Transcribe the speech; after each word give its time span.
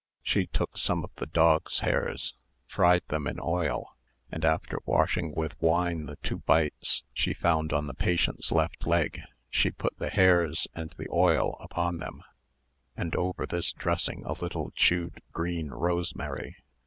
She 0.23 0.47
took 0.47 0.79
some 0.79 1.03
of 1.03 1.11
the 1.17 1.27
dogs' 1.27 1.81
hairs, 1.81 2.33
fried 2.65 3.03
them 3.09 3.27
in 3.27 3.39
oil, 3.39 3.95
and 4.31 4.43
after 4.43 4.79
washing 4.83 5.31
with 5.35 5.61
wine 5.61 6.07
the 6.07 6.15
two 6.23 6.39
bites 6.39 7.03
she 7.13 7.35
found 7.35 7.71
on 7.71 7.85
the 7.85 7.93
patient's 7.93 8.51
left 8.51 8.87
leg, 8.87 9.21
she 9.51 9.69
put 9.69 9.95
the 9.99 10.09
hairs 10.09 10.67
and 10.73 10.89
the 10.97 11.07
oil 11.13 11.55
upon 11.59 11.99
them, 11.99 12.23
and 12.97 13.15
over 13.15 13.45
this 13.45 13.71
dressing 13.73 14.23
a 14.25 14.33
little 14.33 14.71
chewed 14.71 15.21
green 15.33 15.69
rosemary. 15.69 16.55